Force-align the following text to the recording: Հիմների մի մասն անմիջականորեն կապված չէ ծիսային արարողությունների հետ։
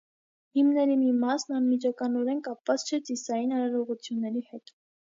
Հիմների 0.59 0.95
մի 1.01 1.11
մասն 1.25 1.53
անմիջականորեն 1.59 2.43
կապված 2.51 2.89
չէ 2.89 3.03
ծիսային 3.11 3.57
արարողությունների 3.61 4.49
հետ։ 4.53 4.79